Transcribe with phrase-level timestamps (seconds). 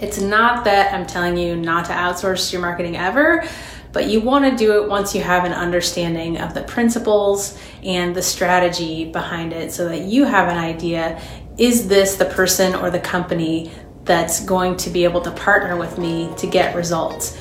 [0.00, 3.44] It's not that I'm telling you not to outsource your marketing ever,
[3.92, 8.14] but you want to do it once you have an understanding of the principles and
[8.14, 11.20] the strategy behind it so that you have an idea
[11.56, 13.72] is this the person or the company
[14.04, 17.36] that's going to be able to partner with me to get results?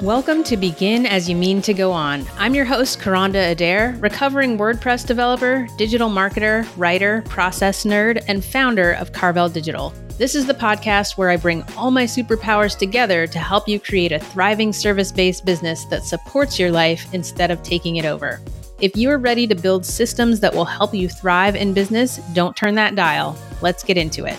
[0.00, 2.26] Welcome to Begin As You Mean to Go On.
[2.36, 8.94] I'm your host, Karanda Adair, recovering WordPress developer, digital marketer, writer, process nerd, and founder
[8.94, 9.94] of Carvel Digital.
[10.18, 14.10] This is the podcast where I bring all my superpowers together to help you create
[14.10, 18.40] a thriving service based business that supports your life instead of taking it over.
[18.80, 22.56] If you are ready to build systems that will help you thrive in business, don't
[22.56, 23.38] turn that dial.
[23.62, 24.38] Let's get into it.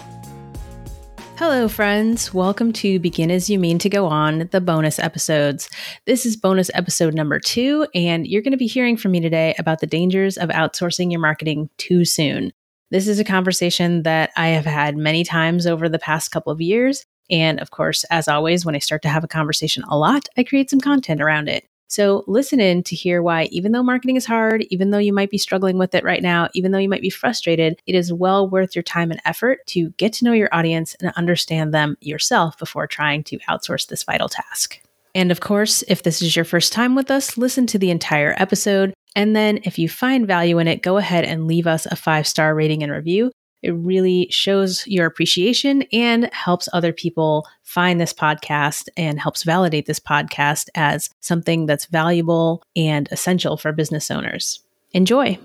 [1.38, 2.34] Hello, friends.
[2.34, 5.70] Welcome to Begin As You Mean to Go On, the bonus episodes.
[6.06, 9.54] This is bonus episode number two, and you're going to be hearing from me today
[9.60, 12.54] about the dangers of outsourcing your marketing too soon.
[12.90, 16.62] This is a conversation that I have had many times over the past couple of
[16.62, 17.06] years.
[17.30, 20.44] And of course, as always, when I start to have a conversation a lot, I
[20.44, 21.68] create some content around it.
[21.88, 25.30] So listen in to hear why, even though marketing is hard, even though you might
[25.30, 28.50] be struggling with it right now, even though you might be frustrated, it is well
[28.50, 32.58] worth your time and effort to get to know your audience and understand them yourself
[32.58, 34.82] before trying to outsource this vital task.
[35.14, 38.36] And of course, if this is your first time with us, listen to the entire
[38.38, 38.94] episode.
[39.16, 42.28] And then if you find value in it, go ahead and leave us a five
[42.28, 43.32] star rating and review.
[43.62, 49.86] It really shows your appreciation and helps other people find this podcast and helps validate
[49.86, 54.64] this podcast as something that's valuable and essential for business owners.
[54.92, 55.40] Enjoy.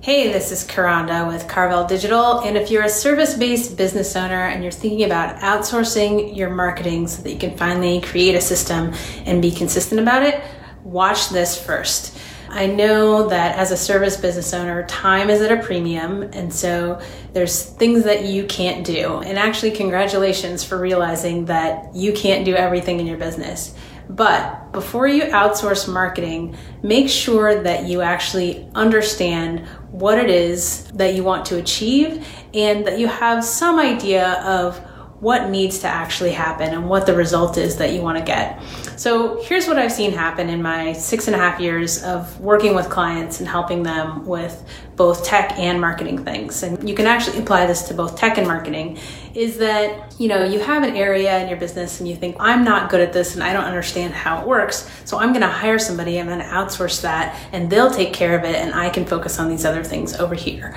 [0.00, 2.40] Hey, this is Karanda with Carvel Digital.
[2.40, 7.06] And if you're a service based business owner and you're thinking about outsourcing your marketing
[7.06, 8.92] so that you can finally create a system
[9.26, 10.42] and be consistent about it,
[10.82, 12.18] watch this first.
[12.52, 17.00] I know that as a service business owner, time is at a premium, and so
[17.32, 19.20] there's things that you can't do.
[19.20, 23.74] And actually, congratulations for realizing that you can't do everything in your business.
[24.10, 31.14] But before you outsource marketing, make sure that you actually understand what it is that
[31.14, 34.78] you want to achieve and that you have some idea of
[35.22, 38.60] what needs to actually happen and what the result is that you want to get.
[38.98, 42.74] So here's what I've seen happen in my six and a half years of working
[42.74, 46.64] with clients and helping them with both tech and marketing things.
[46.64, 48.98] And you can actually apply this to both tech and marketing
[49.32, 52.64] is that, you know, you have an area in your business and you think, I'm
[52.64, 54.90] not good at this and I don't understand how it works.
[55.04, 58.36] So I'm going to hire somebody, I'm going to outsource that and they'll take care
[58.36, 60.74] of it and I can focus on these other things over here.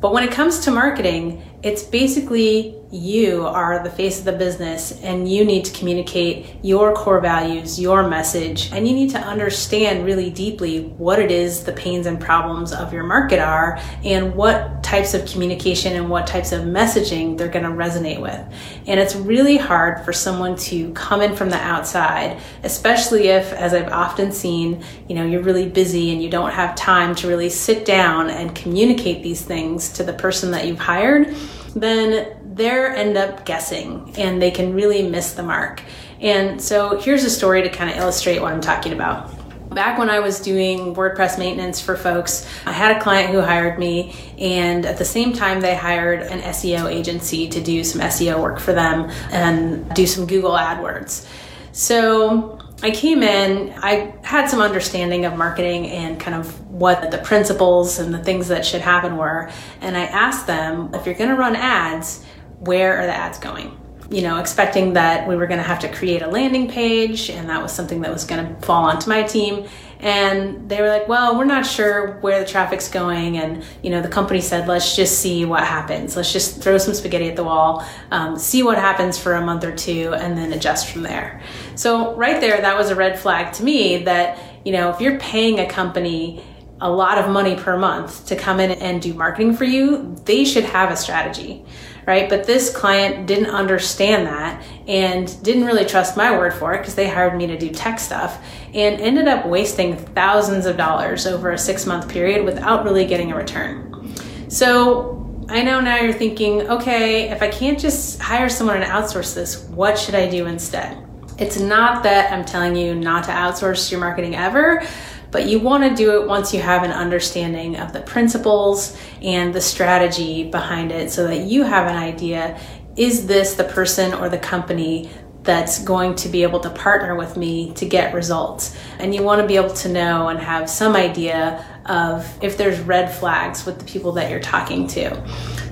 [0.00, 4.92] But when it comes to marketing, it's basically you are the face of the business
[5.02, 10.04] and you need to communicate your core values, your message, and you need to understand
[10.04, 14.84] really deeply what it is the pains and problems of your market are and what
[14.84, 18.40] types of communication and what types of messaging they're going to resonate with.
[18.86, 23.74] And it's really hard for someone to come in from the outside, especially if, as
[23.74, 27.50] I've often seen, you know, you're really busy and you don't have time to really
[27.50, 31.34] sit down and communicate these things to the person that you've hired
[31.76, 35.82] then they end up guessing and they can really miss the mark.
[36.20, 39.30] And so here's a story to kind of illustrate what I'm talking about.
[39.74, 43.78] Back when I was doing WordPress maintenance for folks, I had a client who hired
[43.78, 48.40] me, and at the same time, they hired an SEO agency to do some SEO
[48.40, 51.28] work for them and do some Google AdWords.
[51.72, 57.18] So I came in, I had some understanding of marketing and kind of what the
[57.18, 59.50] principles and the things that should happen were.
[59.80, 62.24] And I asked them, if you're going to run ads,
[62.60, 63.76] where are the ads going?
[64.08, 67.48] You know, expecting that we were going to have to create a landing page and
[67.48, 69.66] that was something that was going to fall onto my team.
[69.98, 74.02] And they were like well we're not sure where the traffic's going and you know
[74.02, 76.16] the company said let's just see what happens.
[76.16, 79.64] Let's just throw some spaghetti at the wall um, see what happens for a month
[79.64, 81.40] or two and then adjust from there.
[81.74, 85.18] So right there that was a red flag to me that you know if you're
[85.18, 86.44] paying a company
[86.80, 90.44] a lot of money per month to come in and do marketing for you they
[90.44, 91.64] should have a strategy
[92.06, 92.28] right?
[92.28, 96.94] But this client didn't understand that and didn't really trust my word for it because
[96.94, 98.42] they hired me to do tech stuff
[98.72, 103.32] and ended up wasting thousands of dollars over a six month period without really getting
[103.32, 104.14] a return.
[104.48, 109.34] So I know now you're thinking, okay, if I can't just hire someone and outsource
[109.34, 111.02] this, what should I do instead?
[111.38, 114.86] It's not that I'm telling you not to outsource your marketing ever,
[115.30, 119.54] but you want to do it once you have an understanding of the principles and
[119.54, 122.58] the strategy behind it so that you have an idea
[122.96, 125.10] is this the person or the company
[125.46, 128.76] that's going to be able to partner with me to get results.
[128.98, 132.80] And you want to be able to know and have some idea of if there's
[132.80, 135.22] red flags with the people that you're talking to.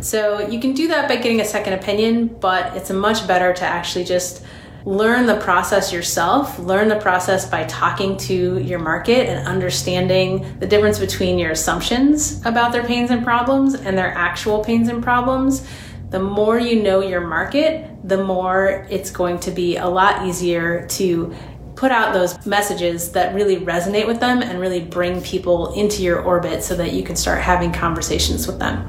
[0.01, 3.65] So you can do that by getting a second opinion, but it's much better to
[3.65, 4.45] actually just
[4.85, 10.67] learn the process yourself, learn the process by talking to your market and understanding the
[10.67, 15.67] difference between your assumptions about their pains and problems and their actual pains and problems.
[16.11, 20.87] The more you know your market, the more it's going to be a lot easier
[20.89, 21.35] to
[21.77, 26.21] put out those messages that really resonate with them and really bring people into your
[26.21, 28.89] orbit so that you can start having conversations with them.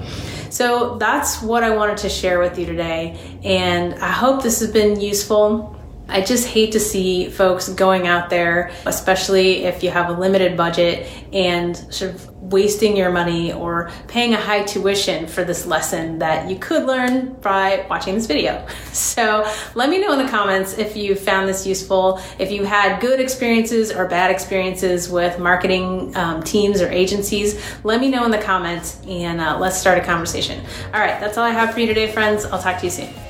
[0.51, 3.39] So that's what I wanted to share with you today.
[3.43, 5.75] And I hope this has been useful.
[6.07, 10.55] I just hate to see folks going out there, especially if you have a limited
[10.55, 16.19] budget and sort of wasting your money or paying a high tuition for this lesson
[16.19, 18.65] that you could learn by watching this video.
[18.95, 22.99] So let me know in the comments if you found this useful, if you had
[22.99, 27.61] good experiences or bad experiences with marketing um, teams or agencies.
[27.83, 30.63] Let me know in the comments and uh, let's start a conversation.
[30.93, 32.45] All right, that's all I have for you today, friends.
[32.45, 33.24] I'll talk to you soon.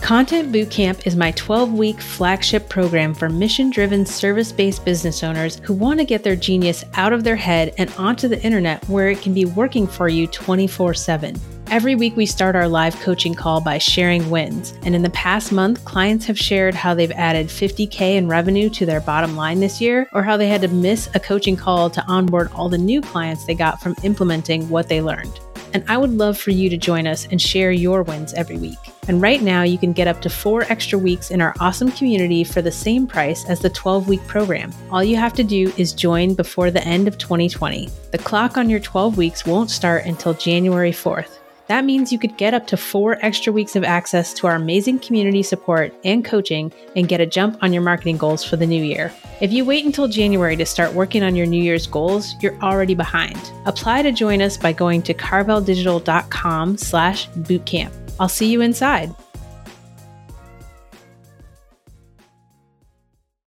[0.00, 5.60] Content Bootcamp is my 12 week flagship program for mission driven service based business owners
[5.62, 9.10] who want to get their genius out of their head and onto the internet where
[9.10, 11.36] it can be working for you 24 7.
[11.68, 14.74] Every week, we start our live coaching call by sharing wins.
[14.82, 18.84] And in the past month, clients have shared how they've added 50K in revenue to
[18.84, 22.04] their bottom line this year, or how they had to miss a coaching call to
[22.08, 25.38] onboard all the new clients they got from implementing what they learned.
[25.72, 28.78] And I would love for you to join us and share your wins every week.
[29.08, 32.44] And right now, you can get up to four extra weeks in our awesome community
[32.44, 34.72] for the same price as the 12 week program.
[34.90, 37.88] All you have to do is join before the end of 2020.
[38.10, 41.40] The clock on your 12 weeks won't start until January 4th.
[41.70, 44.98] That means you could get up to four extra weeks of access to our amazing
[44.98, 48.82] community support and coaching and get a jump on your marketing goals for the new
[48.82, 49.12] year.
[49.40, 52.96] If you wait until January to start working on your New Year's goals, you're already
[52.96, 53.38] behind.
[53.66, 57.92] Apply to join us by going to carveldigital.com slash bootcamp.
[58.20, 59.14] I'll see you inside.